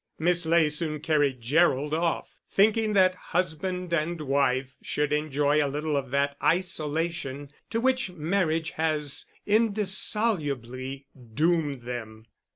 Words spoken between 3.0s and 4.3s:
husband and